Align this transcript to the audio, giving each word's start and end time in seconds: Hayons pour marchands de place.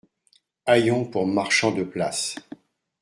Hayons 0.65 1.05
pour 1.05 1.27
marchands 1.27 1.71
de 1.75 1.83
place. 1.83 2.35